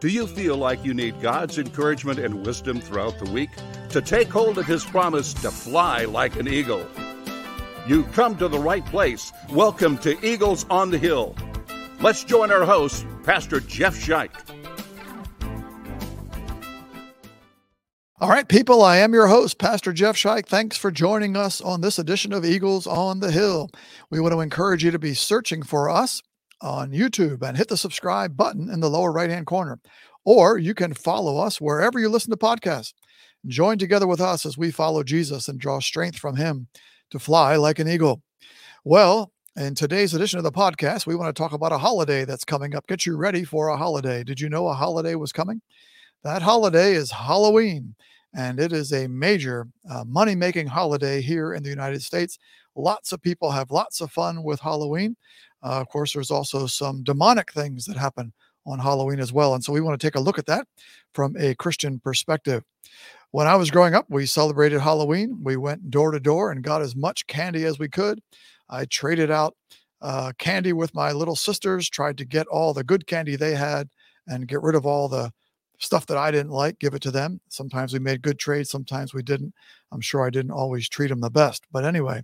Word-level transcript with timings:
Do 0.00 0.06
you 0.06 0.28
feel 0.28 0.56
like 0.56 0.84
you 0.84 0.94
need 0.94 1.20
God's 1.20 1.58
encouragement 1.58 2.20
and 2.20 2.46
wisdom 2.46 2.80
throughout 2.80 3.18
the 3.18 3.28
week 3.32 3.50
to 3.88 4.00
take 4.00 4.28
hold 4.28 4.56
of 4.56 4.64
His 4.64 4.84
promise 4.84 5.34
to 5.34 5.50
fly 5.50 6.04
like 6.04 6.36
an 6.36 6.46
eagle? 6.46 6.86
You 7.88 8.04
come 8.04 8.36
to 8.36 8.46
the 8.46 8.60
right 8.60 8.86
place. 8.86 9.32
Welcome 9.50 9.98
to 9.98 10.16
Eagles 10.24 10.66
on 10.70 10.92
the 10.92 10.98
Hill. 10.98 11.34
Let's 12.00 12.22
join 12.22 12.52
our 12.52 12.64
host, 12.64 13.06
Pastor 13.24 13.58
Jeff 13.58 13.96
Scheich. 13.96 14.30
All 18.20 18.28
right, 18.28 18.46
people, 18.46 18.84
I 18.84 18.98
am 18.98 19.12
your 19.12 19.26
host, 19.26 19.58
Pastor 19.58 19.92
Jeff 19.92 20.14
Scheich. 20.14 20.46
Thanks 20.46 20.76
for 20.76 20.92
joining 20.92 21.36
us 21.36 21.60
on 21.60 21.80
this 21.80 21.98
edition 21.98 22.32
of 22.32 22.44
Eagles 22.44 22.86
on 22.86 23.18
the 23.18 23.32
Hill. 23.32 23.68
We 24.10 24.20
want 24.20 24.32
to 24.32 24.40
encourage 24.40 24.84
you 24.84 24.92
to 24.92 24.98
be 25.00 25.14
searching 25.14 25.64
for 25.64 25.90
us 25.90 26.22
on 26.60 26.90
YouTube 26.90 27.42
and 27.42 27.56
hit 27.56 27.68
the 27.68 27.76
subscribe 27.76 28.36
button 28.36 28.70
in 28.70 28.80
the 28.80 28.90
lower 28.90 29.12
right 29.12 29.30
hand 29.30 29.46
corner. 29.46 29.78
Or 30.24 30.58
you 30.58 30.74
can 30.74 30.94
follow 30.94 31.38
us 31.38 31.60
wherever 31.60 31.98
you 31.98 32.08
listen 32.08 32.30
to 32.30 32.36
podcasts. 32.36 32.92
Join 33.46 33.78
together 33.78 34.06
with 34.06 34.20
us 34.20 34.44
as 34.44 34.58
we 34.58 34.70
follow 34.70 35.02
Jesus 35.02 35.48
and 35.48 35.58
draw 35.58 35.80
strength 35.80 36.18
from 36.18 36.36
him 36.36 36.66
to 37.10 37.18
fly 37.18 37.56
like 37.56 37.78
an 37.78 37.88
eagle. 37.88 38.22
Well, 38.84 39.32
in 39.56 39.74
today's 39.74 40.14
edition 40.14 40.38
of 40.38 40.44
the 40.44 40.52
podcast, 40.52 41.06
we 41.06 41.14
want 41.16 41.34
to 41.34 41.40
talk 41.40 41.52
about 41.52 41.72
a 41.72 41.78
holiday 41.78 42.24
that's 42.24 42.44
coming 42.44 42.74
up. 42.74 42.86
Get 42.86 43.06
you 43.06 43.16
ready 43.16 43.44
for 43.44 43.68
a 43.68 43.76
holiday. 43.76 44.22
Did 44.22 44.40
you 44.40 44.48
know 44.48 44.68
a 44.68 44.74
holiday 44.74 45.14
was 45.14 45.32
coming? 45.32 45.62
That 46.24 46.42
holiday 46.42 46.94
is 46.94 47.10
Halloween 47.10 47.94
and 48.34 48.60
it 48.60 48.72
is 48.72 48.92
a 48.92 49.08
major 49.08 49.68
uh, 49.90 50.04
money 50.04 50.34
making 50.34 50.66
holiday 50.66 51.20
here 51.20 51.54
in 51.54 51.62
the 51.62 51.70
United 51.70 52.02
States. 52.02 52.38
Lots 52.76 53.12
of 53.12 53.22
people 53.22 53.50
have 53.50 53.70
lots 53.70 54.00
of 54.00 54.12
fun 54.12 54.42
with 54.42 54.60
Halloween. 54.60 55.16
Uh, 55.62 55.80
of 55.80 55.88
course, 55.88 56.12
there's 56.12 56.30
also 56.30 56.66
some 56.66 57.02
demonic 57.02 57.52
things 57.52 57.84
that 57.86 57.96
happen 57.96 58.32
on 58.66 58.78
Halloween 58.78 59.20
as 59.20 59.32
well. 59.32 59.54
And 59.54 59.64
so 59.64 59.72
we 59.72 59.80
want 59.80 59.98
to 59.98 60.06
take 60.06 60.14
a 60.14 60.20
look 60.20 60.38
at 60.38 60.46
that 60.46 60.66
from 61.14 61.36
a 61.38 61.54
Christian 61.54 61.98
perspective. 62.00 62.62
When 63.30 63.46
I 63.46 63.56
was 63.56 63.70
growing 63.70 63.94
up, 63.94 64.06
we 64.08 64.26
celebrated 64.26 64.80
Halloween. 64.80 65.40
We 65.42 65.56
went 65.56 65.90
door 65.90 66.12
to 66.12 66.20
door 66.20 66.50
and 66.50 66.62
got 66.62 66.82
as 66.82 66.96
much 66.96 67.26
candy 67.26 67.64
as 67.64 67.78
we 67.78 67.88
could. 67.88 68.20
I 68.70 68.84
traded 68.86 69.30
out 69.30 69.54
uh, 70.00 70.32
candy 70.38 70.72
with 70.72 70.94
my 70.94 71.12
little 71.12 71.36
sisters, 71.36 71.90
tried 71.90 72.18
to 72.18 72.24
get 72.24 72.46
all 72.46 72.72
the 72.72 72.84
good 72.84 73.06
candy 73.06 73.36
they 73.36 73.54
had 73.54 73.88
and 74.26 74.48
get 74.48 74.62
rid 74.62 74.74
of 74.74 74.86
all 74.86 75.08
the 75.08 75.32
stuff 75.78 76.06
that 76.06 76.16
I 76.16 76.30
didn't 76.30 76.50
like, 76.50 76.78
give 76.78 76.94
it 76.94 77.02
to 77.02 77.10
them. 77.10 77.40
Sometimes 77.48 77.92
we 77.92 77.98
made 77.98 78.22
good 78.22 78.38
trades, 78.38 78.70
sometimes 78.70 79.14
we 79.14 79.22
didn't. 79.22 79.54
I'm 79.92 80.00
sure 80.00 80.26
I 80.26 80.30
didn't 80.30 80.50
always 80.50 80.88
treat 80.88 81.08
them 81.08 81.20
the 81.20 81.30
best. 81.30 81.64
But 81.72 81.84
anyway, 81.84 82.22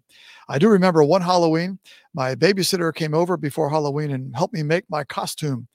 I 0.49 0.59
do 0.59 0.69
remember 0.69 1.03
one 1.03 1.23
Halloween, 1.23 1.79
my 2.13 2.35
babysitter 2.35 2.95
came 2.95 3.15
over 3.15 3.37
before 3.37 3.71
Halloween 3.71 4.11
and 4.11 4.35
helped 4.37 4.55
me 4.55 4.63
make 4.63 4.85
my 4.91 5.05
costume. 5.05 5.69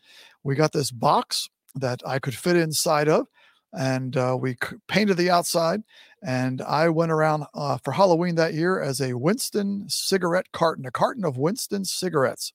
We 0.44 0.55
got 0.55 0.72
this 0.72 0.91
box 0.91 1.50
that 1.75 2.02
I 2.05 2.19
could 2.19 2.35
fit 2.35 2.55
inside 2.55 3.07
of, 3.07 3.27
and 3.73 4.16
uh, 4.17 4.38
we 4.39 4.57
painted 4.88 5.17
the 5.17 5.30
outside. 5.30 5.81
And 6.22 6.61
I 6.61 6.89
went 6.89 7.11
around 7.11 7.45
uh, 7.55 7.77
for 7.77 7.94
Halloween 7.94 8.35
that 8.35 8.53
year 8.53 8.81
as 8.81 9.00
a 9.00 9.13
Winston 9.13 9.85
cigarette 9.88 10.52
carton, 10.52 10.85
a 10.85 10.91
carton 10.91 11.23
of 11.23 11.38
Winston 11.38 11.85
cigarettes. 11.85 12.52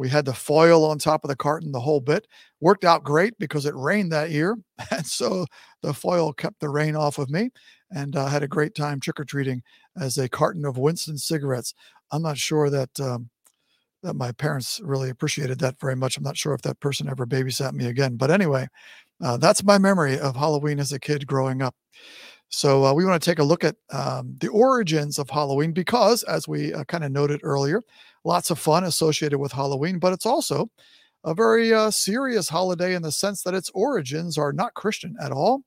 We 0.00 0.08
had 0.08 0.24
the 0.24 0.32
foil 0.32 0.86
on 0.86 0.98
top 0.98 1.24
of 1.24 1.28
the 1.28 1.36
carton, 1.36 1.72
the 1.72 1.80
whole 1.80 2.00
bit. 2.00 2.26
Worked 2.58 2.86
out 2.86 3.04
great 3.04 3.38
because 3.38 3.66
it 3.66 3.74
rained 3.76 4.10
that 4.12 4.30
year. 4.30 4.56
And 4.90 5.04
so 5.04 5.44
the 5.82 5.92
foil 5.92 6.32
kept 6.32 6.60
the 6.60 6.70
rain 6.70 6.96
off 6.96 7.18
of 7.18 7.28
me. 7.28 7.50
And 7.90 8.16
I 8.16 8.22
uh, 8.22 8.28
had 8.28 8.42
a 8.42 8.48
great 8.48 8.74
time 8.74 8.98
trick 8.98 9.20
or 9.20 9.26
treating 9.26 9.62
as 10.00 10.16
a 10.16 10.26
carton 10.26 10.64
of 10.64 10.78
Winston 10.78 11.18
cigarettes. 11.18 11.74
I'm 12.10 12.22
not 12.22 12.38
sure 12.38 12.70
that. 12.70 12.98
Um, 12.98 13.28
that 14.02 14.14
my 14.14 14.32
parents 14.32 14.80
really 14.82 15.10
appreciated 15.10 15.58
that 15.58 15.78
very 15.78 15.94
much. 15.94 16.16
I'm 16.16 16.22
not 16.22 16.38
sure 16.38 16.54
if 16.54 16.62
that 16.62 16.80
person 16.80 17.06
ever 17.06 17.26
babysat 17.26 17.74
me 17.74 17.84
again. 17.84 18.16
But 18.16 18.30
anyway, 18.30 18.66
uh, 19.22 19.36
that's 19.36 19.62
my 19.62 19.76
memory 19.76 20.18
of 20.18 20.34
Halloween 20.34 20.80
as 20.80 20.90
a 20.90 20.98
kid 20.98 21.26
growing 21.26 21.60
up. 21.60 21.74
So 22.50 22.84
uh, 22.84 22.92
we 22.92 23.04
want 23.04 23.22
to 23.22 23.30
take 23.30 23.38
a 23.38 23.44
look 23.44 23.64
at 23.64 23.76
um, 23.92 24.36
the 24.40 24.48
origins 24.48 25.18
of 25.18 25.30
Halloween 25.30 25.72
because, 25.72 26.24
as 26.24 26.48
we 26.48 26.74
uh, 26.74 26.84
kind 26.84 27.04
of 27.04 27.12
noted 27.12 27.40
earlier, 27.42 27.80
lots 28.24 28.50
of 28.50 28.58
fun 28.58 28.84
associated 28.84 29.38
with 29.38 29.52
Halloween, 29.52 29.98
but 29.98 30.12
it's 30.12 30.26
also 30.26 30.68
a 31.24 31.32
very 31.32 31.72
uh, 31.72 31.90
serious 31.90 32.48
holiday 32.48 32.94
in 32.94 33.02
the 33.02 33.12
sense 33.12 33.42
that 33.42 33.54
its 33.54 33.70
origins 33.70 34.36
are 34.36 34.52
not 34.52 34.74
Christian 34.74 35.16
at 35.22 35.32
all. 35.32 35.62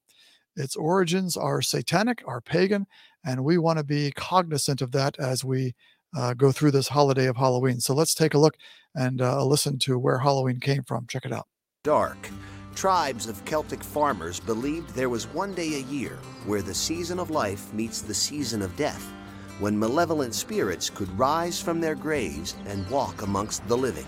Its 0.55 0.75
origins 0.75 1.37
are 1.37 1.61
satanic, 1.61 2.21
are 2.27 2.41
pagan, 2.41 2.85
and 3.25 3.43
we 3.43 3.57
want 3.57 3.77
to 3.79 3.83
be 3.83 4.11
cognizant 4.11 4.81
of 4.81 4.91
that 4.91 5.17
as 5.19 5.43
we 5.43 5.73
uh, 6.15 6.33
go 6.33 6.51
through 6.51 6.71
this 6.71 6.89
holiday 6.89 7.27
of 7.27 7.37
Halloween. 7.37 7.79
So 7.79 7.93
let's 7.93 8.13
take 8.13 8.33
a 8.33 8.37
look 8.37 8.55
and 8.93 9.21
uh, 9.21 9.43
listen 9.45 9.79
to 9.79 9.97
where 9.97 10.19
Halloween 10.19 10.59
came 10.59 10.83
from. 10.83 11.07
Check 11.07 11.25
it 11.25 11.31
out. 11.31 11.47
Dark. 11.83 12.29
Tribes 12.75 13.27
of 13.27 13.45
Celtic 13.45 13.83
farmers 13.83 14.39
believed 14.39 14.89
there 14.89 15.09
was 15.09 15.27
one 15.27 15.53
day 15.53 15.75
a 15.75 15.91
year 15.91 16.17
where 16.45 16.61
the 16.61 16.73
season 16.73 17.19
of 17.19 17.29
life 17.29 17.71
meets 17.73 18.01
the 18.01 18.13
season 18.13 18.61
of 18.61 18.75
death 18.75 19.11
when 19.59 19.77
malevolent 19.77 20.33
spirits 20.33 20.89
could 20.89 21.17
rise 21.17 21.61
from 21.61 21.79
their 21.79 21.95
graves 21.95 22.55
and 22.65 22.89
walk 22.89 23.21
amongst 23.21 23.65
the 23.67 23.77
living. 23.77 24.07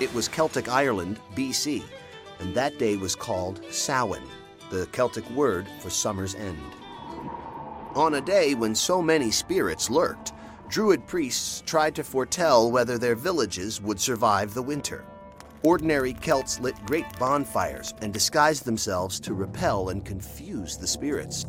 It 0.00 0.12
was 0.14 0.28
Celtic 0.28 0.68
Ireland, 0.68 1.18
BC, 1.34 1.82
and 2.40 2.54
that 2.54 2.78
day 2.78 2.96
was 2.96 3.16
called 3.16 3.64
Samhain, 3.70 4.22
the 4.70 4.86
Celtic 4.92 5.28
word 5.30 5.66
for 5.80 5.90
summer's 5.90 6.34
end. 6.34 6.58
On 7.94 8.14
a 8.14 8.20
day 8.20 8.54
when 8.54 8.74
so 8.74 9.00
many 9.00 9.30
spirits 9.30 9.90
lurked, 9.90 10.32
Druid 10.68 11.06
priests 11.06 11.62
tried 11.64 11.94
to 11.94 12.04
foretell 12.04 12.70
whether 12.70 12.98
their 12.98 13.14
villages 13.14 13.80
would 13.80 13.98
survive 13.98 14.52
the 14.52 14.62
winter. 14.62 15.04
Ordinary 15.62 16.12
Celts 16.12 16.60
lit 16.60 16.76
great 16.86 17.06
bonfires 17.18 17.92
and 18.00 18.12
disguised 18.12 18.64
themselves 18.64 19.18
to 19.20 19.34
repel 19.34 19.88
and 19.88 20.04
confuse 20.04 20.76
the 20.76 20.86
spirits. 20.86 21.46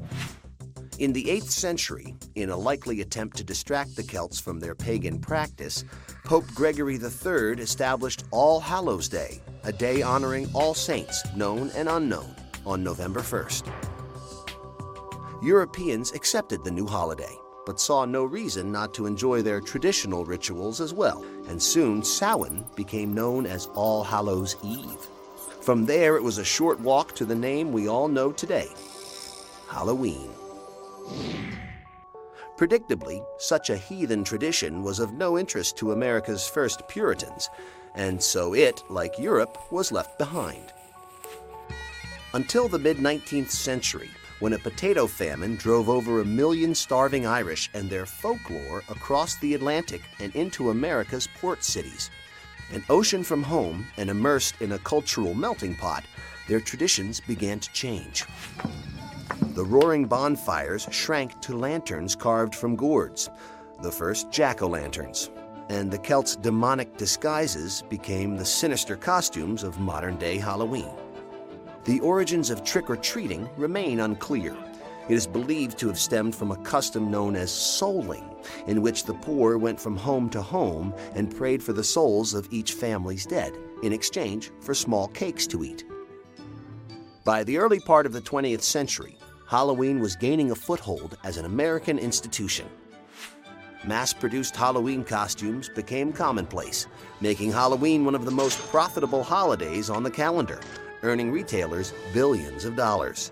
In 0.98 1.14
the 1.14 1.26
8th 1.26 1.52
century, 1.52 2.16
in 2.36 2.50
a 2.50 2.58
likely 2.58 3.02
attempt 3.02 3.38
to 3.38 3.44
distract 3.44 3.96
the 3.96 4.04
Celts 4.04 4.40
from 4.40 4.60
their 4.60 4.76
pagan 4.76 5.20
practice, 5.20 5.86
Pope 6.26 6.46
Gregory 6.54 6.96
III 6.96 7.62
established 7.62 8.26
All 8.32 8.60
Hallows 8.60 9.08
Day, 9.08 9.42
a 9.64 9.72
day 9.72 10.02
honoring 10.02 10.50
all 10.54 10.74
saints, 10.74 11.24
known 11.36 11.70
and 11.76 11.88
unknown, 11.88 12.36
on 12.66 12.84
November 12.84 13.22
1st. 13.22 13.72
Europeans 15.42 16.12
accepted 16.12 16.64
the 16.64 16.72
new 16.72 16.86
holiday, 16.86 17.34
but 17.70 17.80
saw 17.80 18.04
no 18.04 18.24
reason 18.24 18.72
not 18.72 18.96
to 18.96 19.06
enjoy 19.06 19.44
their 19.44 19.62
traditional 19.62 20.26
rituals 20.26 20.82
as 20.82 20.92
well, 20.92 21.24
and 21.50 21.62
soon 21.62 22.02
Samhain 22.02 22.66
became 22.76 23.14
known 23.14 23.46
as 23.46 23.68
All 23.76 24.04
Hallows 24.04 24.56
Eve. 24.64 24.98
From 25.62 25.86
there, 25.86 26.16
it 26.16 26.24
was 26.24 26.40
a 26.40 26.44
short 26.44 26.80
walk 26.80 27.14
to 27.14 27.26
the 27.26 27.36
name 27.36 27.72
we 27.72 27.88
all 27.88 28.08
know 28.08 28.32
today 28.32 28.70
Halloween. 29.70 30.32
Predictably, 32.58 33.24
such 33.38 33.70
a 33.70 33.78
heathen 33.78 34.24
tradition 34.24 34.82
was 34.82 35.00
of 35.00 35.14
no 35.14 35.38
interest 35.38 35.78
to 35.78 35.92
America's 35.92 36.48
first 36.48 36.88
Puritans, 36.88 37.52
and 37.94 38.20
so 38.20 38.56
it, 38.56 38.82
like 38.90 39.20
Europe, 39.20 39.56
was 39.72 39.92
left 39.92 40.18
behind. 40.18 40.74
Until 42.34 42.68
the 42.68 42.80
mid 42.80 42.98
19th 42.98 43.52
century, 43.52 44.10
when 44.40 44.54
a 44.54 44.60
potato 44.60 45.06
famine 45.06 45.56
drove 45.56 45.90
over 45.90 46.22
a 46.22 46.26
million 46.26 46.74
starving 46.74 47.26
Irish 47.26 47.70
and 47.74 47.90
their 47.90 48.06
folklore 48.06 48.84
across 48.90 49.36
the 49.36 49.54
Atlantic 49.54 50.02
and 50.20 50.34
into 50.36 50.70
America's 50.70 51.28
port 51.40 51.64
cities. 51.64 52.10
An 52.72 52.84
ocean 52.90 53.24
from 53.24 53.44
home 53.44 53.86
and 53.98 54.10
immersed 54.10 54.56
in 54.62 54.74
a 54.74 54.80
cultural 54.80 55.34
melting 55.34 55.76
pot, 55.76 56.06
their 56.48 56.60
traditions 56.60 57.20
began 57.20 57.60
to 57.60 57.72
change. 57.74 58.26
The 59.54 59.66
roaring 59.66 60.06
bonfires 60.06 60.88
shrank 60.92 61.42
to 61.42 61.58
lanterns 61.58 62.16
carved 62.16 62.56
from 62.56 62.76
gourds, 62.76 63.30
the 63.82 63.92
first 63.92 64.32
jack 64.32 64.62
o' 64.62 64.68
lanterns, 64.68 65.32
and 65.70 65.92
the 65.92 65.98
Celts' 65.98 66.36
demonic 66.36 66.96
disguises 66.98 67.84
became 67.90 68.36
the 68.36 68.46
sinister 68.46 68.96
costumes 68.96 69.64
of 69.64 69.80
modern 69.80 70.18
day 70.18 70.38
Halloween. 70.38 70.92
The 71.90 72.02
origins 72.02 72.52
of 72.52 72.64
trick 72.64 72.88
or 72.88 72.98
treating 72.98 73.50
remain 73.58 74.02
unclear. 74.02 74.56
It 75.10 75.16
is 75.16 75.26
believed 75.26 75.80
to 75.80 75.88
have 75.88 75.98
stemmed 75.98 76.36
from 76.36 76.52
a 76.52 76.58
custom 76.58 77.10
known 77.10 77.36
as 77.36 77.50
souling, 77.50 78.46
in 78.68 78.84
which 78.84 79.06
the 79.06 79.16
poor 79.16 79.58
went 79.58 79.82
from 79.82 79.98
home 79.98 80.30
to 80.30 80.40
home 80.44 80.94
and 81.16 81.36
prayed 81.36 81.64
for 81.64 81.74
the 81.74 81.84
souls 81.84 82.36
of 82.36 82.48
each 82.52 82.74
family's 82.74 83.26
dead, 83.26 83.58
in 83.82 83.92
exchange 83.92 84.52
for 84.62 84.76
small 84.76 85.08
cakes 85.08 85.48
to 85.48 85.64
eat. 85.64 85.84
By 87.24 87.44
the 87.44 87.58
early 87.58 87.80
part 87.80 88.06
of 88.06 88.14
the 88.14 88.22
20th 88.22 88.62
century, 88.62 89.18
Halloween 89.48 90.00
was 90.00 90.16
gaining 90.16 90.52
a 90.52 90.56
foothold 90.56 91.18
as 91.24 91.38
an 91.38 91.46
American 91.46 91.98
institution. 91.98 92.68
Mass 93.84 94.14
produced 94.14 94.56
Halloween 94.56 95.04
costumes 95.04 95.70
became 95.70 96.14
commonplace, 96.14 96.86
making 97.20 97.52
Halloween 97.52 98.06
one 98.06 98.14
of 98.14 98.26
the 98.26 98.32
most 98.32 98.60
profitable 98.70 99.24
holidays 99.24 99.90
on 99.90 100.04
the 100.04 100.12
calendar, 100.12 100.60
earning 101.04 101.32
retailers 101.32 101.94
billions 102.14 102.66
of 102.66 102.76
dollars. 102.76 103.32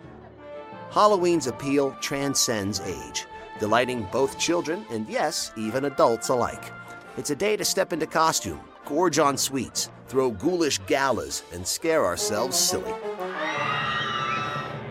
Halloween's 0.91 1.47
appeal 1.47 1.95
transcends 2.01 2.79
age, 2.79 3.25
delighting 3.59 4.07
both 4.11 4.39
children 4.39 4.85
and, 4.89 5.07
yes, 5.09 5.51
even 5.57 5.85
adults 5.85 6.29
alike. 6.29 6.71
It's 7.17 7.29
a 7.31 7.35
day 7.35 7.57
to 7.57 7.65
step 7.65 7.93
into 7.93 8.07
costume, 8.07 8.61
gorge 8.85 9.19
on 9.19 9.37
sweets, 9.37 9.89
throw 10.07 10.31
ghoulish 10.31 10.79
galas, 10.87 11.43
and 11.53 11.65
scare 11.65 12.05
ourselves 12.05 12.57
silly. 12.57 12.93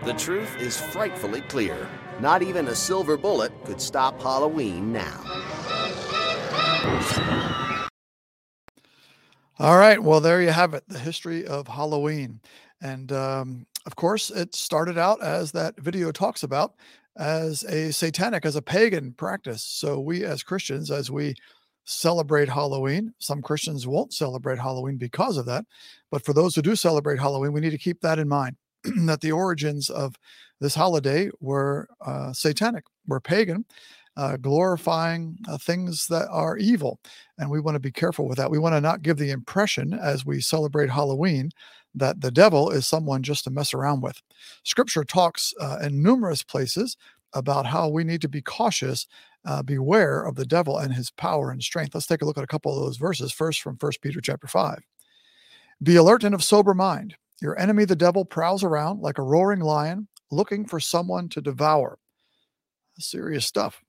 The 0.05 0.15
truth 0.15 0.57
is 0.61 0.77
frightfully 0.81 1.41
clear. 1.43 1.89
Not 2.21 2.43
even 2.43 2.69
a 2.69 2.75
silver 2.75 3.17
bullet 3.17 3.53
could 3.65 3.81
stop 3.81 4.21
Halloween 4.21 4.93
now. 4.93 5.21
All 9.59 9.79
right. 9.79 10.03
Well, 10.03 10.21
there 10.21 10.43
you 10.43 10.51
have 10.51 10.75
it 10.75 10.85
the 10.87 10.99
history 10.99 11.47
of 11.47 11.67
Halloween. 11.67 12.41
And 12.83 13.13
um, 13.13 13.67
of 13.87 13.97
course, 13.97 14.31
it 14.31 14.55
started 14.55 14.99
out 14.99 15.23
as 15.23 15.53
that 15.53 15.79
video 15.81 16.13
talks 16.13 16.43
about 16.43 16.75
as 17.17 17.65
a 17.65 17.93
satanic, 17.93 18.45
as 18.45 18.57
a 18.57 18.63
pagan 18.63 19.13
practice. 19.13 19.63
So, 19.63 20.01
we 20.01 20.25
as 20.25 20.43
Christians, 20.43 20.91
as 20.91 21.11
we 21.11 21.35
celebrate 21.85 22.49
Halloween, 22.49 23.15
some 23.19 23.41
Christians 23.41 23.87
won't 23.87 24.13
celebrate 24.13 24.59
Halloween 24.59 24.97
because 24.97 25.37
of 25.37 25.47
that. 25.47 25.65
But 26.11 26.25
for 26.25 26.33
those 26.33 26.55
who 26.55 26.63
do 26.63 26.77
celebrate 26.77 27.19
Halloween, 27.19 27.53
we 27.53 27.61
need 27.61 27.71
to 27.71 27.79
keep 27.79 28.01
that 28.01 28.19
in 28.19 28.29
mind 28.29 28.57
that 29.07 29.21
the 29.21 29.33
origins 29.33 29.89
of 29.89 30.17
this 30.61 30.75
holiday 30.75 31.31
were 31.41 31.89
uh, 32.05 32.33
satanic, 32.33 32.85
were 33.07 33.21
pagan, 33.21 33.65
uh, 34.17 34.37
glorifying 34.37 35.39
uh, 35.49 35.59
things 35.59 36.07
that 36.09 36.29
are 36.31 36.57
evil. 36.57 36.99
And 37.39 37.51
we 37.51 37.61
want 37.61 37.75
to 37.77 37.81
be 37.81 37.93
careful 37.93 38.27
with 38.27 38.39
that. 38.39 38.51
We 38.51 38.59
want 38.59 38.75
to 38.75 38.81
not 38.81 39.03
give 39.03 39.19
the 39.19 39.31
impression 39.31 39.93
as 39.93 40.25
we 40.25 40.41
celebrate 40.41 40.91
Halloween 40.91 41.51
that 41.97 42.21
the 42.21 42.31
devil 42.31 42.71
is 42.71 42.87
someone 42.87 43.23
just 43.23 43.45
to 43.45 43.51
mess 43.51 43.75
around 43.75 44.03
with. 44.03 44.21
Scripture 44.63 45.05
talks 45.05 45.53
uh, 45.61 45.79
in 45.83 46.03
numerous 46.03 46.43
places 46.43 46.97
about 47.33 47.67
how 47.67 47.89
we 47.89 48.05
need 48.05 48.21
to 48.21 48.29
be 48.29 48.43
cautious, 48.43 49.07
uh, 49.45 49.63
beware 49.63 50.23
of 50.23 50.37
the 50.37 50.47
devil 50.47 50.79
and 50.79 50.95
his 50.95 51.11
power 51.11 51.51
and 51.51 51.63
strength. 51.63 51.95
Let's 51.95 52.07
take 52.07 52.23
a 52.23 52.25
look 52.25 52.39
at 52.39 52.45
a 52.45 52.49
couple 52.49 52.77
of 52.77 52.85
those 52.85 52.99
verses. 52.99 53.33
First, 53.33 53.63
from 53.63 53.79
First 53.79 54.01
Peter 54.03 54.21
chapter 54.21 54.47
5. 54.47 54.79
Be 55.83 55.97
alert 55.97 56.25
and 56.25 56.35
of 56.35 56.45
sober 56.45 56.75
mind. 56.75 57.17
Your 57.41 57.59
enemy, 57.59 57.85
the 57.85 57.97
devil, 57.97 58.25
prowls 58.25 58.65
around 58.65 59.01
like 59.01 59.19
a 59.19 59.23
roaring 59.23 59.61
lion, 59.61 60.09
looking 60.31 60.67
for 60.67 60.81
someone 60.81 61.29
to 61.31 61.41
devour. 61.41 61.99
Serious 62.99 63.45
stuff. 63.45 63.83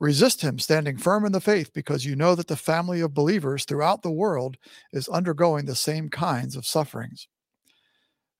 Resist 0.00 0.40
him, 0.40 0.58
standing 0.58 0.96
firm 0.96 1.26
in 1.26 1.32
the 1.32 1.42
faith, 1.42 1.72
because 1.74 2.06
you 2.06 2.16
know 2.16 2.34
that 2.34 2.46
the 2.46 2.56
family 2.56 3.02
of 3.02 3.12
believers 3.12 3.66
throughout 3.66 4.02
the 4.02 4.10
world 4.10 4.56
is 4.92 5.08
undergoing 5.08 5.66
the 5.66 5.76
same 5.76 6.08
kinds 6.08 6.56
of 6.56 6.66
sufferings. 6.66 7.28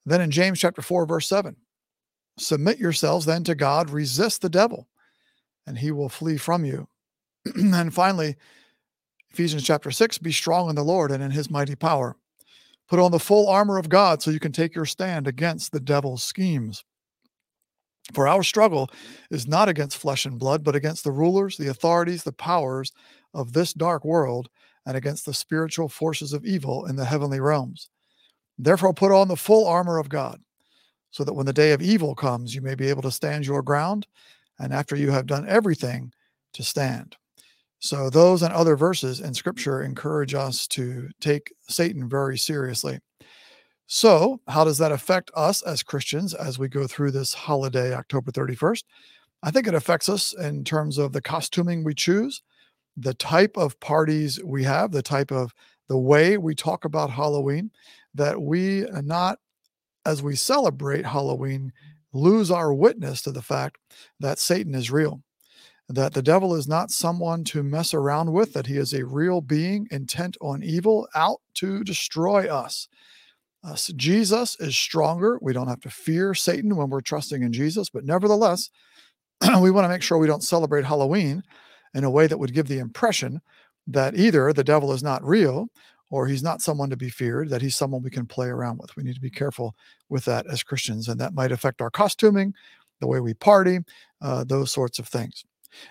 Then 0.06 0.22
in 0.22 0.30
James 0.30 0.58
chapter 0.58 0.80
4, 0.80 1.04
verse 1.04 1.28
7, 1.28 1.56
submit 2.38 2.78
yourselves 2.78 3.26
then 3.26 3.44
to 3.44 3.54
God, 3.54 3.90
resist 3.90 4.40
the 4.40 4.48
devil, 4.48 4.88
and 5.66 5.76
he 5.76 5.90
will 5.90 6.08
flee 6.08 6.38
from 6.38 6.64
you. 6.64 6.88
and 7.54 7.92
finally, 7.92 8.36
Ephesians 9.30 9.62
chapter 9.62 9.90
6, 9.90 10.16
be 10.18 10.32
strong 10.32 10.70
in 10.70 10.76
the 10.76 10.82
Lord 10.82 11.12
and 11.12 11.22
in 11.22 11.30
his 11.30 11.50
mighty 11.50 11.76
power. 11.76 12.16
Put 12.88 12.98
on 12.98 13.12
the 13.12 13.20
full 13.20 13.48
armor 13.48 13.78
of 13.78 13.90
God 13.90 14.22
so 14.22 14.30
you 14.30 14.40
can 14.40 14.50
take 14.50 14.74
your 14.74 14.86
stand 14.86 15.28
against 15.28 15.70
the 15.70 15.78
devil's 15.78 16.24
schemes. 16.24 16.84
For 18.12 18.26
our 18.26 18.42
struggle 18.42 18.90
is 19.30 19.46
not 19.46 19.68
against 19.68 19.96
flesh 19.96 20.26
and 20.26 20.38
blood, 20.38 20.64
but 20.64 20.74
against 20.74 21.04
the 21.04 21.12
rulers, 21.12 21.56
the 21.56 21.68
authorities, 21.68 22.24
the 22.24 22.32
powers 22.32 22.92
of 23.34 23.52
this 23.52 23.72
dark 23.72 24.04
world, 24.04 24.48
and 24.86 24.96
against 24.96 25.26
the 25.26 25.34
spiritual 25.34 25.88
forces 25.88 26.32
of 26.32 26.44
evil 26.44 26.86
in 26.86 26.96
the 26.96 27.04
heavenly 27.04 27.40
realms. 27.40 27.90
Therefore, 28.58 28.92
put 28.92 29.12
on 29.12 29.28
the 29.28 29.36
full 29.36 29.66
armor 29.66 29.98
of 29.98 30.08
God, 30.08 30.40
so 31.10 31.24
that 31.24 31.34
when 31.34 31.46
the 31.46 31.52
day 31.52 31.72
of 31.72 31.82
evil 31.82 32.14
comes, 32.14 32.54
you 32.54 32.60
may 32.60 32.74
be 32.74 32.88
able 32.88 33.02
to 33.02 33.10
stand 33.10 33.46
your 33.46 33.62
ground, 33.62 34.06
and 34.58 34.72
after 34.72 34.96
you 34.96 35.10
have 35.10 35.26
done 35.26 35.48
everything, 35.48 36.12
to 36.52 36.62
stand. 36.62 37.16
So, 37.78 38.10
those 38.10 38.42
and 38.42 38.52
other 38.52 38.76
verses 38.76 39.20
in 39.20 39.32
scripture 39.32 39.82
encourage 39.82 40.34
us 40.34 40.66
to 40.68 41.08
take 41.20 41.52
Satan 41.68 42.08
very 42.08 42.36
seriously. 42.36 43.00
So, 43.92 44.40
how 44.46 44.62
does 44.62 44.78
that 44.78 44.92
affect 44.92 45.32
us 45.34 45.62
as 45.62 45.82
Christians 45.82 46.32
as 46.32 46.60
we 46.60 46.68
go 46.68 46.86
through 46.86 47.10
this 47.10 47.34
holiday, 47.34 47.92
October 47.92 48.30
31st? 48.30 48.84
I 49.42 49.50
think 49.50 49.66
it 49.66 49.74
affects 49.74 50.08
us 50.08 50.32
in 50.32 50.62
terms 50.62 50.96
of 50.96 51.12
the 51.12 51.20
costuming 51.20 51.82
we 51.82 51.94
choose, 51.94 52.40
the 52.96 53.14
type 53.14 53.56
of 53.56 53.80
parties 53.80 54.38
we 54.44 54.62
have, 54.62 54.92
the 54.92 55.02
type 55.02 55.32
of 55.32 55.52
the 55.88 55.98
way 55.98 56.38
we 56.38 56.54
talk 56.54 56.84
about 56.84 57.10
Halloween, 57.10 57.72
that 58.14 58.40
we 58.40 58.86
uh, 58.86 59.00
not, 59.00 59.40
as 60.06 60.22
we 60.22 60.36
celebrate 60.36 61.04
Halloween, 61.04 61.72
lose 62.12 62.52
our 62.52 62.72
witness 62.72 63.22
to 63.22 63.32
the 63.32 63.42
fact 63.42 63.78
that 64.20 64.38
Satan 64.38 64.76
is 64.76 64.92
real, 64.92 65.20
that 65.88 66.14
the 66.14 66.22
devil 66.22 66.54
is 66.54 66.68
not 66.68 66.92
someone 66.92 67.42
to 67.42 67.64
mess 67.64 67.92
around 67.92 68.32
with, 68.32 68.52
that 68.52 68.68
he 68.68 68.76
is 68.76 68.94
a 68.94 69.04
real 69.04 69.40
being 69.40 69.88
intent 69.90 70.36
on 70.40 70.62
evil, 70.62 71.08
out 71.16 71.40
to 71.54 71.82
destroy 71.82 72.46
us. 72.46 72.86
So 73.76 73.92
Jesus 73.94 74.56
is 74.58 74.76
stronger. 74.76 75.38
We 75.42 75.52
don't 75.52 75.68
have 75.68 75.80
to 75.80 75.90
fear 75.90 76.34
Satan 76.34 76.76
when 76.76 76.88
we're 76.88 77.02
trusting 77.02 77.42
in 77.42 77.52
Jesus, 77.52 77.90
but 77.90 78.04
nevertheless, 78.04 78.70
we 79.60 79.70
want 79.70 79.84
to 79.84 79.88
make 79.88 80.02
sure 80.02 80.18
we 80.18 80.26
don't 80.26 80.42
celebrate 80.42 80.84
Halloween 80.84 81.42
in 81.94 82.04
a 82.04 82.10
way 82.10 82.26
that 82.26 82.38
would 82.38 82.54
give 82.54 82.68
the 82.68 82.78
impression 82.78 83.40
that 83.86 84.16
either 84.16 84.52
the 84.52 84.64
devil 84.64 84.92
is 84.92 85.02
not 85.02 85.24
real 85.24 85.68
or 86.10 86.26
he's 86.26 86.42
not 86.42 86.60
someone 86.60 86.90
to 86.90 86.96
be 86.96 87.10
feared, 87.10 87.50
that 87.50 87.62
he's 87.62 87.76
someone 87.76 88.02
we 88.02 88.10
can 88.10 88.26
play 88.26 88.48
around 88.48 88.78
with. 88.78 88.94
We 88.96 89.02
need 89.02 89.14
to 89.14 89.20
be 89.20 89.30
careful 89.30 89.76
with 90.08 90.24
that 90.24 90.46
as 90.50 90.62
Christians, 90.62 91.08
and 91.08 91.20
that 91.20 91.34
might 91.34 91.52
affect 91.52 91.80
our 91.80 91.90
costuming, 91.90 92.52
the 93.00 93.06
way 93.06 93.20
we 93.20 93.34
party, 93.34 93.78
uh, 94.20 94.44
those 94.44 94.70
sorts 94.72 94.98
of 94.98 95.06
things. 95.06 95.44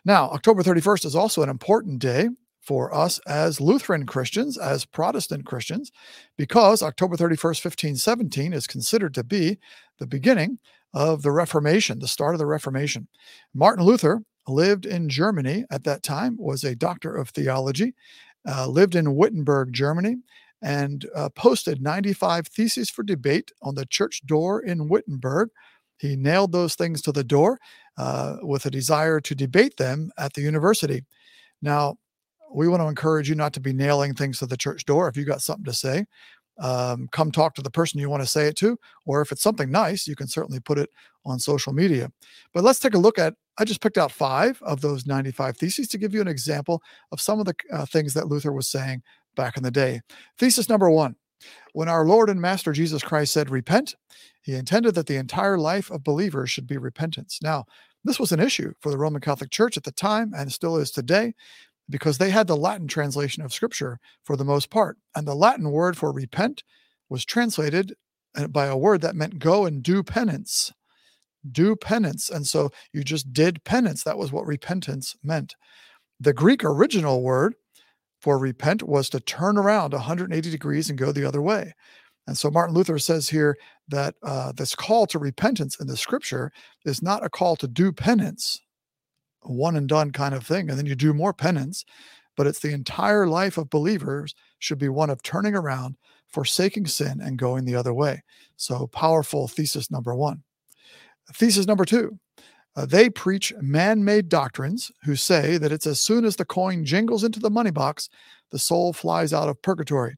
Now, 0.04 0.30
October 0.30 0.62
31st 0.62 1.06
is 1.06 1.16
also 1.16 1.42
an 1.42 1.50
important 1.50 2.00
day 2.00 2.30
for 2.70 2.94
us 2.94 3.18
as 3.26 3.60
Lutheran 3.60 4.06
Christians, 4.06 4.56
as 4.56 4.86
Protestant 4.86 5.44
Christians, 5.44 5.92
because 6.38 6.84
October 6.84 7.16
31st, 7.16 7.66
1517 7.66 8.54
is 8.54 8.68
considered 8.68 9.16
to 9.16 9.24
be 9.24 9.58
the 9.98 10.06
beginning 10.06 10.60
of 10.94 11.24
the 11.24 11.32
Reformation, 11.32 11.98
the 11.98 12.08
start 12.08 12.36
of 12.36 12.38
the 12.38 12.46
Reformation. 12.46 13.08
Martin 13.56 13.84
Luther 13.84 14.22
lived 14.48 14.86
in 14.86 15.10
Germany 15.10 15.66
at 15.72 15.84
that 15.86 16.04
time, 16.04 16.38
was 16.38 16.64
a 16.64 16.76
doctor 16.76 17.16
of 17.16 17.30
theology, 17.30 17.96
uh, 18.48 18.68
lived 18.68 18.94
in 18.94 19.16
Wittenberg, 19.16 19.74
Germany, 19.74 20.18
and 20.62 21.08
uh, 21.16 21.30
posted 21.30 21.82
95 21.82 22.50
theses 22.50 22.92
for 22.92 23.02
debate 23.02 23.52
on 23.64 23.74
the 23.74 23.88
church 23.88 24.22
door 24.28 24.62
in 24.62 24.90
Wittenberg. 24.90 25.50
He 25.98 26.16
nailed 26.16 26.52
those 26.52 26.76
things 26.76 27.02
to 27.02 27.12
the 27.12 27.24
door 27.24 27.58
uh, 27.98 28.36
with 28.44 28.68
a 28.68 28.70
desire 28.70 29.20
to 29.22 29.34
debate 29.34 29.78
them 29.78 30.12
at 30.20 30.34
the 30.34 30.42
university. 30.42 31.04
Now, 31.64 31.98
we 32.54 32.68
want 32.68 32.82
to 32.82 32.88
encourage 32.88 33.30
you 33.30 33.36
not 33.36 33.54
to 33.54 33.60
be 33.60 33.74
nailing 33.74 34.14
things 34.14 34.40
to 34.40 34.46
the 34.46 34.58
church 34.58 34.86
door. 34.86 35.08
If 35.08 35.18
you 35.18 35.26
got 35.26 35.42
something 35.42 35.66
to 35.66 35.74
say, 35.74 36.06
um, 36.60 37.08
come 37.12 37.32
talk 37.32 37.56
to 37.56 37.62
the 37.62 37.72
person 37.72 38.00
you 38.00 38.10
want 38.10 38.22
to 38.22 38.28
say 38.28 38.48
it 38.48 38.56
to. 38.58 38.78
Or 39.06 39.22
if 39.22 39.32
it's 39.32 39.42
something 39.42 39.72
nice, 39.72 40.08
you 40.08 40.16
can 40.16 40.28
certainly 40.28 40.60
put 40.60 40.78
it 40.78 40.90
on 41.26 41.40
social 41.40 41.74
media. 41.74 42.12
But 42.54 42.64
let's 42.64 42.80
take 42.80 42.94
a 42.94 43.00
look 43.00 43.18
at, 43.18 43.34
I 43.58 43.66
just 43.66 43.82
picked 43.82 43.98
out 43.98 44.12
five 44.12 44.62
of 44.62 44.82
those 44.82 45.06
95 45.06 45.58
theses 45.58 45.88
to 45.90 45.98
give 45.98 46.14
you 46.14 46.22
an 46.22 46.28
example 46.28 46.82
of 47.12 47.22
some 47.22 47.40
of 47.40 47.46
the 47.46 47.56
uh, 47.72 47.86
things 47.86 48.14
that 48.14 48.28
Luther 48.28 48.52
was 48.52 48.68
saying 48.68 49.02
back 49.36 49.58
in 49.58 49.64
the 49.64 49.72
day. 49.72 50.02
Thesis 50.38 50.70
number 50.70 50.90
one 50.90 51.16
when 51.72 51.88
our 51.88 52.06
Lord 52.06 52.30
and 52.30 52.42
Master 52.42 52.74
Jesus 52.74 53.02
Christ 53.02 53.32
said, 53.34 53.50
Repent, 53.50 53.96
he 54.42 54.56
intended 54.56 54.96
that 54.96 55.08
the 55.08 55.16
entire 55.16 55.58
life 55.58 55.90
of 55.90 56.04
believers 56.04 56.50
should 56.52 56.68
be 56.68 56.78
repentance. 56.78 57.40
Now, 57.42 57.66
this 58.04 58.20
was 58.20 58.32
an 58.32 58.40
issue 58.40 58.74
for 58.80 58.90
the 58.90 58.98
Roman 58.98 59.22
Catholic 59.22 59.52
Church 59.52 59.78
at 59.78 59.84
the 59.84 59.92
time 59.92 60.34
and 60.36 60.52
still 60.52 60.78
is 60.78 60.92
today 60.92 61.34
because 61.90 62.18
they 62.18 62.30
had 62.30 62.48
the 62.48 62.58
Latin 62.58 62.88
translation 62.88 63.44
of 63.44 63.54
scripture 63.54 64.00
for 64.24 64.36
the 64.36 64.46
most 64.46 64.70
part. 64.70 64.98
And 65.16 65.28
the 65.28 65.36
Latin 65.36 65.72
word 65.72 65.98
for 65.98 66.12
repent 66.12 66.64
was 67.10 67.26
translated 67.26 67.94
uh, 68.36 68.48
by 68.48 68.68
a 68.68 68.78
word 68.78 69.02
that 69.02 69.16
meant 69.16 69.40
go 69.40 69.66
and 69.66 69.82
do 69.82 70.04
penance. 70.04 70.72
Do 71.50 71.76
penance. 71.76 72.30
And 72.30 72.46
so 72.46 72.70
you 72.94 73.04
just 73.04 73.34
did 73.34 73.64
penance. 73.64 74.04
That 74.04 74.18
was 74.18 74.32
what 74.32 74.46
repentance 74.46 75.16
meant. 75.24 75.56
The 76.20 76.34
Greek 76.34 76.64
original 76.64 77.22
word 77.24 77.56
for 78.22 78.38
repent 78.38 78.84
was 78.84 79.10
to 79.10 79.20
turn 79.20 79.58
around 79.58 79.94
180 79.94 80.52
degrees 80.52 80.90
and 80.90 81.00
go 81.00 81.12
the 81.12 81.26
other 81.26 81.42
way. 81.42 81.74
And 82.28 82.38
so 82.38 82.52
Martin 82.52 82.76
Luther 82.76 83.00
says 83.00 83.30
here 83.30 83.58
that 83.88 84.14
uh, 84.22 84.52
this 84.52 84.76
call 84.76 85.08
to 85.08 85.18
repentance 85.18 85.80
in 85.80 85.88
the 85.88 85.98
scripture 85.98 86.52
is 86.86 87.02
not 87.02 87.26
a 87.26 87.30
call 87.30 87.56
to 87.56 87.68
do 87.68 87.92
penance, 87.92 88.62
one 89.42 89.76
and 89.76 89.88
done 89.88 90.12
kind 90.12 90.34
of 90.34 90.46
thing, 90.46 90.70
and 90.70 90.78
then 90.78 90.86
you 90.86 90.96
do 90.96 91.14
more 91.14 91.34
penance. 91.34 91.86
But 92.36 92.48
it's 92.48 92.60
the 92.60 92.74
entire 92.74 93.28
life 93.28 93.58
of 93.58 93.70
believers 93.70 94.34
should 94.60 94.78
be 94.78 94.90
one 94.90 95.10
of 95.10 95.22
turning 95.24 95.56
around, 95.56 95.96
forsaking 96.28 96.88
sin, 96.88 97.20
and 97.22 97.38
going 97.38 97.66
the 97.66 97.76
other 97.76 97.94
way. 97.94 98.24
So, 98.56 98.88
powerful 98.88 99.48
thesis 99.48 99.92
number 99.92 100.16
one. 100.16 100.44
Thesis 101.34 101.68
number 101.68 101.86
two 101.86 102.18
uh, 102.76 102.86
they 102.86 103.10
preach 103.10 103.54
man 103.60 104.04
made 104.04 104.30
doctrines 104.30 104.92
who 105.04 105.16
say 105.16 105.58
that 105.58 105.72
it's 105.72 105.88
as 105.88 106.00
soon 106.00 106.24
as 106.24 106.36
the 106.36 106.46
coin 106.46 106.86
jingles 106.86 107.24
into 107.24 107.40
the 107.40 107.50
money 107.50 107.72
box, 107.72 108.10
the 108.52 108.60
soul 108.60 108.94
flies 108.94 109.34
out 109.34 109.50
of 109.50 109.62
purgatory. 109.62 110.16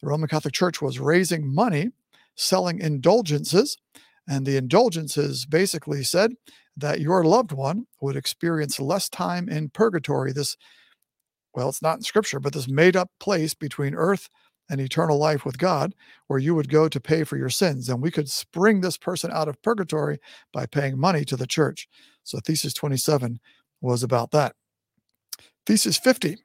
The 0.00 0.08
Roman 0.08 0.28
Catholic 0.28 0.54
Church 0.54 0.80
was 0.80 1.00
raising 1.00 1.52
money, 1.52 1.90
selling 2.34 2.78
indulgences, 2.78 3.76
and 4.28 4.46
the 4.46 4.56
indulgences 4.56 5.44
basically 5.44 6.04
said 6.04 6.32
that 6.78 7.00
your 7.00 7.24
loved 7.24 7.52
one 7.52 7.86
would 8.00 8.16
experience 8.16 8.80
less 8.80 9.08
time 9.08 9.48
in 9.48 9.70
purgatory. 9.70 10.32
This 10.32 10.56
Well, 11.54 11.68
it's 11.68 11.82
not 11.82 11.96
in 11.98 12.02
scripture, 12.02 12.40
but 12.40 12.52
this 12.52 12.68
made 12.68 12.96
up 12.96 13.10
place 13.20 13.54
between 13.54 13.94
earth 13.94 14.28
and 14.70 14.80
eternal 14.80 15.18
life 15.18 15.44
with 15.44 15.58
God, 15.58 15.94
where 16.26 16.38
you 16.38 16.54
would 16.54 16.68
go 16.68 16.88
to 16.88 17.00
pay 17.00 17.24
for 17.24 17.36
your 17.38 17.48
sins. 17.48 17.88
And 17.88 18.02
we 18.02 18.10
could 18.10 18.28
spring 18.28 18.80
this 18.80 18.98
person 18.98 19.30
out 19.32 19.48
of 19.48 19.60
purgatory 19.62 20.18
by 20.52 20.66
paying 20.66 20.98
money 20.98 21.24
to 21.24 21.36
the 21.36 21.46
church. 21.46 21.88
So, 22.24 22.38
thesis 22.40 22.74
27 22.74 23.40
was 23.80 24.02
about 24.02 24.30
that. 24.32 24.54
Thesis 25.66 25.98
50 25.98 26.38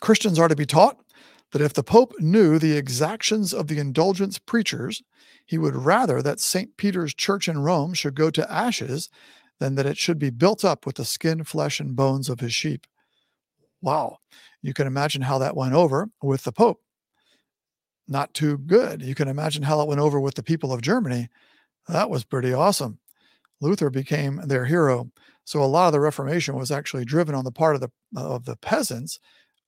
Christians 0.00 0.38
are 0.38 0.48
to 0.48 0.56
be 0.56 0.66
taught 0.66 0.98
that 1.54 1.62
if 1.62 1.72
the 1.72 1.82
Pope 1.82 2.12
knew 2.18 2.58
the 2.58 2.76
exactions 2.76 3.54
of 3.54 3.68
the 3.68 3.78
indulgence 3.78 4.38
preachers, 4.38 5.02
he 5.46 5.56
would 5.56 5.74
rather 5.74 6.20
that 6.20 6.40
St. 6.40 6.76
Peter's 6.76 7.14
Church 7.14 7.48
in 7.48 7.58
Rome 7.60 7.94
should 7.94 8.14
go 8.14 8.28
to 8.28 8.52
ashes 8.52 9.08
than 9.58 9.74
that 9.76 9.86
it 9.86 9.96
should 9.96 10.18
be 10.18 10.28
built 10.28 10.66
up 10.66 10.84
with 10.84 10.96
the 10.96 11.06
skin, 11.06 11.44
flesh, 11.44 11.80
and 11.80 11.96
bones 11.96 12.28
of 12.28 12.40
his 12.40 12.52
sheep. 12.52 12.86
Wow. 13.80 14.18
You 14.60 14.74
can 14.74 14.86
imagine 14.86 15.22
how 15.22 15.38
that 15.38 15.56
went 15.56 15.72
over 15.72 16.10
with 16.22 16.44
the 16.44 16.52
Pope 16.52 16.82
not 18.08 18.34
too 18.34 18.58
good. 18.58 19.02
You 19.02 19.14
can 19.14 19.28
imagine 19.28 19.62
how 19.62 19.80
it 19.80 19.88
went 19.88 20.00
over 20.00 20.20
with 20.20 20.34
the 20.34 20.42
people 20.42 20.72
of 20.72 20.82
Germany. 20.82 21.28
That 21.88 22.10
was 22.10 22.24
pretty 22.24 22.52
awesome. 22.52 22.98
Luther 23.60 23.90
became 23.90 24.40
their 24.44 24.64
hero. 24.64 25.10
So 25.44 25.62
a 25.62 25.66
lot 25.66 25.86
of 25.86 25.92
the 25.92 26.00
Reformation 26.00 26.56
was 26.56 26.70
actually 26.70 27.04
driven 27.04 27.34
on 27.34 27.44
the 27.44 27.52
part 27.52 27.74
of 27.74 27.80
the 27.80 27.90
of 28.16 28.44
the 28.44 28.56
peasants 28.56 29.18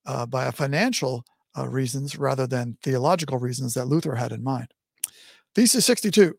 uh, 0.06 0.26
by 0.26 0.46
a 0.46 0.52
financial 0.52 1.24
uh, 1.56 1.68
reasons 1.68 2.18
rather 2.18 2.46
than 2.46 2.78
theological 2.82 3.38
reasons 3.38 3.74
that 3.74 3.86
Luther 3.86 4.16
had 4.16 4.32
in 4.32 4.42
mind. 4.42 4.68
Thesis 5.54 5.86
62 5.86 6.36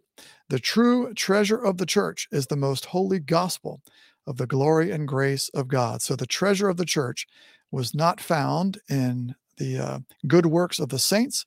The 0.49 0.59
true 0.59 1.13
treasure 1.13 1.63
of 1.63 1.77
the 1.77 1.85
church 1.85 2.27
is 2.31 2.47
the 2.47 2.55
most 2.55 2.85
holy 2.85 3.19
gospel 3.19 3.81
of 4.25 4.37
the 4.37 4.47
glory 4.47 4.91
and 4.91 5.07
grace 5.07 5.49
of 5.49 5.67
God. 5.67 6.01
So 6.01 6.15
the 6.15 6.27
treasure 6.27 6.69
of 6.69 6.77
the 6.77 6.85
church 6.85 7.25
was 7.71 7.95
not 7.95 8.21
found 8.21 8.79
in 8.89 9.35
the 9.57 9.79
uh, 9.79 9.99
good 10.27 10.45
works 10.45 10.79
of 10.79 10.89
the 10.89 10.99
saints, 10.99 11.45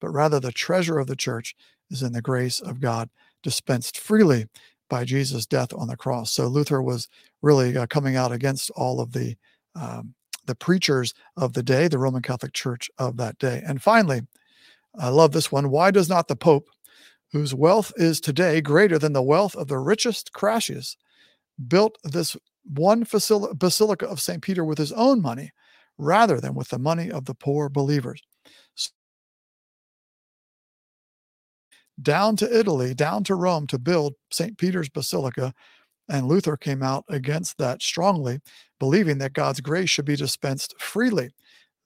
but 0.00 0.10
rather 0.10 0.38
the 0.38 0.52
treasure 0.52 0.98
of 0.98 1.06
the 1.06 1.16
church 1.16 1.56
is 1.90 2.02
in 2.02 2.12
the 2.12 2.22
grace 2.22 2.60
of 2.60 2.80
God 2.80 3.08
dispensed 3.42 3.98
freely 3.98 4.46
by 4.88 5.04
Jesus' 5.04 5.46
death 5.46 5.72
on 5.74 5.88
the 5.88 5.96
cross. 5.96 6.30
So 6.30 6.46
Luther 6.46 6.82
was 6.82 7.08
really 7.42 7.76
uh, 7.76 7.86
coming 7.86 8.16
out 8.16 8.32
against 8.32 8.70
all 8.70 9.00
of 9.00 9.12
the 9.12 9.36
um, 9.74 10.14
the 10.48 10.56
preachers 10.56 11.14
of 11.36 11.52
the 11.52 11.62
day, 11.62 11.86
the 11.86 11.98
Roman 11.98 12.22
Catholic 12.22 12.52
Church 12.52 12.90
of 12.98 13.16
that 13.18 13.38
day. 13.38 13.62
And 13.64 13.80
finally, 13.80 14.22
I 14.98 15.10
love 15.10 15.30
this 15.30 15.52
one. 15.52 15.70
Why 15.70 15.92
does 15.92 16.08
not 16.08 16.26
the 16.26 16.34
Pope, 16.34 16.68
whose 17.30 17.54
wealth 17.54 17.92
is 17.96 18.20
today 18.20 18.60
greater 18.60 18.98
than 18.98 19.12
the 19.12 19.22
wealth 19.22 19.54
of 19.54 19.68
the 19.68 19.78
richest 19.78 20.32
Crassus, 20.32 20.96
built 21.68 21.96
this 22.02 22.36
one 22.64 23.06
basilica 23.54 24.06
of 24.06 24.20
St. 24.20 24.42
Peter 24.42 24.64
with 24.64 24.78
his 24.78 24.92
own 24.92 25.22
money 25.22 25.52
rather 25.96 26.40
than 26.40 26.54
with 26.54 26.68
the 26.68 26.78
money 26.78 27.10
of 27.10 27.26
the 27.26 27.34
poor 27.34 27.68
believers? 27.68 28.22
down 32.00 32.36
to 32.36 32.58
Italy, 32.58 32.94
down 32.94 33.24
to 33.24 33.34
Rome 33.34 33.66
to 33.68 33.78
build 33.78 34.14
St. 34.30 34.56
Peter's 34.56 34.88
Basilica. 34.88 35.52
And 36.08 36.26
Luther 36.26 36.56
came 36.56 36.82
out 36.82 37.04
against 37.08 37.58
that 37.58 37.82
strongly, 37.82 38.40
believing 38.78 39.18
that 39.18 39.34
God's 39.34 39.60
grace 39.60 39.90
should 39.90 40.06
be 40.06 40.16
dispensed 40.16 40.74
freely. 40.80 41.30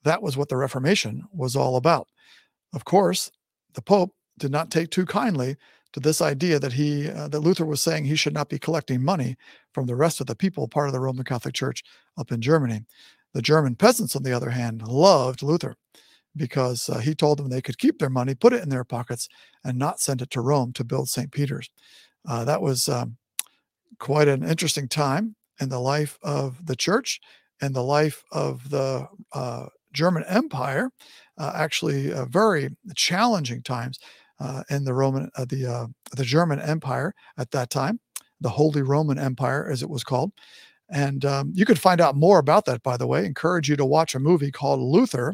That 0.03 0.21
was 0.21 0.37
what 0.37 0.49
the 0.49 0.57
Reformation 0.57 1.23
was 1.33 1.55
all 1.55 1.75
about. 1.75 2.07
Of 2.73 2.85
course, 2.85 3.31
the 3.73 3.81
Pope 3.81 4.13
did 4.37 4.51
not 4.51 4.71
take 4.71 4.89
too 4.89 5.05
kindly 5.05 5.57
to 5.93 5.99
this 5.99 6.21
idea 6.21 6.59
that 6.59 6.73
he 6.73 7.09
uh, 7.09 7.27
that 7.27 7.39
Luther 7.39 7.65
was 7.65 7.81
saying 7.81 8.05
he 8.05 8.15
should 8.15 8.33
not 8.33 8.49
be 8.49 8.57
collecting 8.57 9.03
money 9.03 9.35
from 9.73 9.85
the 9.85 9.95
rest 9.95 10.19
of 10.19 10.27
the 10.27 10.35
people, 10.35 10.67
part 10.67 10.87
of 10.87 10.93
the 10.93 10.99
Roman 10.99 11.23
Catholic 11.23 11.53
Church 11.53 11.83
up 12.17 12.31
in 12.31 12.41
Germany. 12.41 12.83
The 13.33 13.41
German 13.41 13.75
peasants, 13.75 14.15
on 14.15 14.23
the 14.23 14.33
other 14.33 14.49
hand, 14.49 14.87
loved 14.87 15.43
Luther 15.43 15.75
because 16.35 16.89
uh, 16.89 16.97
he 16.97 17.13
told 17.13 17.37
them 17.37 17.49
they 17.49 17.61
could 17.61 17.77
keep 17.77 17.99
their 17.99 18.09
money, 18.09 18.33
put 18.33 18.53
it 18.53 18.63
in 18.63 18.69
their 18.69 18.83
pockets, 18.83 19.29
and 19.63 19.77
not 19.77 19.99
send 19.99 20.21
it 20.21 20.31
to 20.31 20.41
Rome 20.41 20.73
to 20.73 20.83
build 20.83 21.09
St. 21.09 21.31
Peter's. 21.31 21.69
Uh, 22.27 22.43
that 22.45 22.61
was 22.61 22.89
um, 22.89 23.17
quite 23.99 24.27
an 24.27 24.43
interesting 24.43 24.87
time 24.87 25.35
in 25.59 25.69
the 25.69 25.79
life 25.79 26.17
of 26.23 26.65
the 26.65 26.75
church 26.75 27.19
and 27.61 27.75
the 27.75 27.83
life 27.83 28.23
of 28.31 28.69
the 28.69 29.07
uh, 29.33 29.67
German 29.93 30.23
Empire. 30.27 30.89
Uh, 31.37 31.51
actually, 31.55 32.11
uh, 32.13 32.25
very 32.25 32.69
challenging 32.95 33.61
times 33.61 33.99
uh, 34.39 34.63
in 34.69 34.83
the 34.83 34.93
Roman, 34.93 35.29
the 35.37 35.93
the 36.15 36.23
German 36.23 36.59
Empire 36.59 37.13
at 37.37 37.51
that 37.51 37.69
time, 37.69 37.99
the 38.41 38.49
Holy 38.49 38.81
Roman 38.81 39.17
Empire, 39.17 39.69
as 39.71 39.81
it 39.83 39.89
was 39.89 40.03
called. 40.03 40.31
And 40.89 41.25
um, 41.25 41.51
you 41.55 41.65
could 41.65 41.79
find 41.79 42.01
out 42.01 42.15
more 42.15 42.39
about 42.39 42.65
that, 42.65 42.83
by 42.83 42.97
the 42.97 43.07
way. 43.07 43.25
Encourage 43.25 43.69
you 43.69 43.75
to 43.77 43.85
watch 43.85 44.15
a 44.15 44.19
movie 44.19 44.51
called 44.51 44.79
Luther 44.79 45.33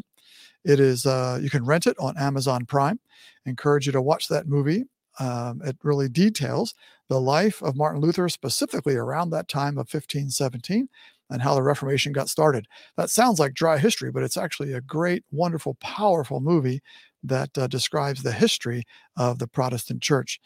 it 0.64 0.80
is 0.80 1.06
uh, 1.06 1.38
you 1.40 1.50
can 1.50 1.64
rent 1.64 1.86
it 1.86 1.96
on 1.98 2.16
Amazon 2.18 2.66
Prime. 2.66 3.00
Encourage 3.46 3.86
you 3.86 3.92
to 3.92 4.02
watch 4.02 4.28
that 4.28 4.46
movie. 4.46 4.84
Um, 5.18 5.60
it 5.64 5.76
really 5.82 6.08
details 6.08 6.74
the 7.10 7.20
life 7.20 7.60
of 7.60 7.76
Martin 7.76 8.00
Luther, 8.00 8.28
specifically 8.28 8.94
around 8.94 9.30
that 9.30 9.48
time 9.48 9.72
of 9.72 9.92
1517, 9.92 10.88
and 11.28 11.42
how 11.42 11.56
the 11.56 11.62
Reformation 11.62 12.12
got 12.12 12.28
started. 12.28 12.66
That 12.96 13.10
sounds 13.10 13.40
like 13.40 13.52
dry 13.52 13.78
history, 13.78 14.12
but 14.12 14.22
it's 14.22 14.36
actually 14.36 14.72
a 14.72 14.80
great, 14.80 15.24
wonderful, 15.32 15.76
powerful 15.80 16.40
movie 16.40 16.80
that 17.24 17.50
uh, 17.58 17.66
describes 17.66 18.22
the 18.22 18.30
history 18.32 18.84
of 19.16 19.40
the 19.40 19.48
Protestant 19.48 20.00
Church. 20.00 20.40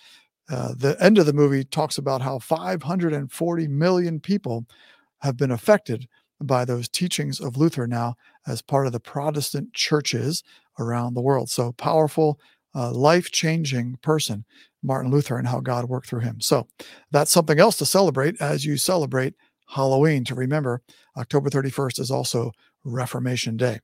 Uh, 0.51 0.75
the 0.75 0.97
end 1.01 1.19
of 1.19 1.27
the 1.27 1.35
movie 1.35 1.65
talks 1.65 1.99
about 1.99 2.23
how 2.23 2.39
540 2.39 3.69
million 3.69 4.19
people 4.19 4.65
have 5.21 5.37
been 5.37 5.51
affected 5.51 6.09
by 6.41 6.65
those 6.65 6.89
teachings 6.89 7.41
of 7.41 7.59
Luther 7.59 7.87
now 7.87 8.15
as 8.47 8.63
part 8.63 8.87
of 8.87 8.95
the 8.95 9.01
Protestant 9.01 9.75
churches 9.75 10.43
around 10.79 11.13
the 11.13 11.23
world. 11.23 11.51
So 11.51 11.73
powerful, 11.73 12.41
uh, 12.75 12.91
life 12.93 13.31
changing 13.31 13.99
person, 14.03 14.45
Martin 14.83 15.11
Luther, 15.11 15.39
and 15.39 15.49
how 15.49 15.61
God 15.61 15.87
worked 15.87 16.09
through 16.09 16.21
him. 16.21 16.41
So 16.41 16.67
that's 17.11 17.33
something 17.33 17.59
else 17.59 17.77
to 17.79 17.87
celebrate 17.87 18.41
as 18.41 18.65
you 18.65 18.77
celebrate 18.77 19.35
Halloween. 19.69 20.25
To 20.25 20.35
remember, 20.35 20.83
October 21.17 21.51
31st 21.51 22.01
is 22.01 22.11
also 22.11 22.53
Reformation 22.85 23.57
Day. 23.57 23.81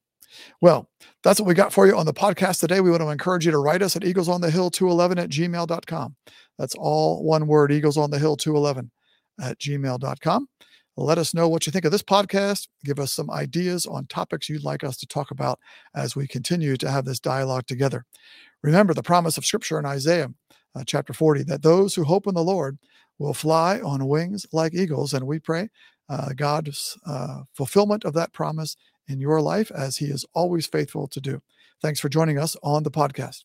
Well, 0.61 0.89
that's 1.23 1.41
what 1.41 1.49
we 1.49 1.55
got 1.55 1.73
for 1.73 1.87
you 1.87 1.97
on 1.97 2.07
the 2.07 2.13
podcast 2.13 2.61
today. 2.61 2.81
We 2.81 2.91
want 2.91 3.03
to 3.03 3.09
encourage 3.09 3.45
you 3.45 3.53
to 3.53 3.59
write 3.59 3.83
us 3.83 3.97
at 3.97 4.03
eaglesonthehill211 4.03 5.19
at 5.19 5.31
gmail.com. 5.31 6.17
That's 6.59 6.75
all 6.77 7.25
one 7.25 7.47
word, 7.47 7.71
eaglesonthehill211 7.71 8.91
at 9.41 9.59
gmail.com. 9.59 10.49
Let 10.97 11.19
us 11.19 11.33
know 11.33 11.49
what 11.49 11.67
you 11.67 11.73
think 11.73 11.85
of 11.85 11.93
this 11.93 12.03
podcast. 12.03 12.69
Give 12.85 12.99
us 12.99 13.13
some 13.13 13.31
ideas 13.31 13.87
on 13.87 14.07
topics 14.07 14.49
you'd 14.49 14.65
like 14.65 14.85
us 14.85 14.97
to 14.99 15.07
talk 15.07 15.31
about 15.31 15.59
as 15.95 16.15
we 16.15 16.27
continue 16.27 16.77
to 16.77 16.91
have 16.91 17.05
this 17.05 17.21
dialogue 17.21 17.67
together. 17.67 18.05
Remember 18.63 18.93
the 18.93 19.03
promise 19.03 19.39
of 19.39 19.47
Scripture 19.47 19.79
in 19.79 19.87
Isaiah 19.87 20.29
uh, 20.75 20.85
chapter 20.87 21.13
40 21.13 21.45
that 21.45 21.63
those 21.63 21.95
who 21.95 22.05
hope 22.05 22.27
in 22.27 22.35
the 22.35 22.45
Lord 22.45 22.79
will 23.19 23.35
fly 23.35 23.81
on 23.81 24.09
wings 24.09 24.47
like 24.53 24.75
eagles. 24.75 25.15
And 25.15 25.27
we 25.27 25.39
pray 25.39 25.69
uh, 26.09 26.31
God's 26.35 26.99
uh, 27.07 27.43
fulfillment 27.55 28.05
of 28.05 28.15
that 28.15 28.33
promise 28.33 28.77
in 29.09 29.21
your 29.21 29.41
life 29.41 29.71
as 29.71 29.97
He 29.97 30.07
is 30.07 30.25
always 30.35 30.67
faithful 30.67 31.07
to 31.09 31.21
do. 31.21 31.41
Thanks 31.81 32.01
for 32.01 32.09
joining 32.09 32.39
us 32.39 32.57
on 32.63 32.83
the 32.83 32.91
podcast. 32.91 33.45